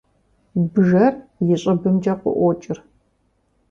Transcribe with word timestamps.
Бжэр 0.73 1.13
и 1.53 1.55
щӏыбымкӏэ 1.61 2.13
къыӏуокӏыр. 2.21 2.77